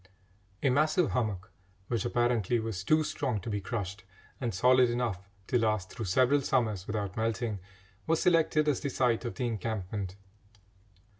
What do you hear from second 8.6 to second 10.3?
as the site of the encampment.